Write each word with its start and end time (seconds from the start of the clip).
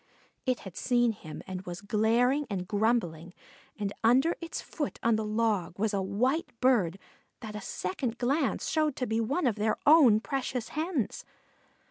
It 0.47 0.61
had 0.61 0.75
seen 0.75 1.11
him 1.11 1.43
and 1.45 1.61
was 1.67 1.79
glaring 1.79 2.47
and 2.49 2.67
grumbling; 2.67 3.35
and 3.77 3.93
under 4.03 4.35
its 4.41 4.59
foot 4.59 4.97
on 5.03 5.15
the 5.15 5.23
log 5.23 5.77
was 5.77 5.93
a 5.93 6.01
white 6.01 6.59
bird 6.59 6.97
that 7.41 7.55
a 7.55 7.61
second 7.61 8.17
glance 8.17 8.67
showed 8.67 8.95
to 8.95 9.05
be 9.05 9.21
one 9.21 9.45
of 9.45 9.57
their 9.57 9.77
own 9.85 10.19
precious 10.19 10.69
hens. 10.69 11.23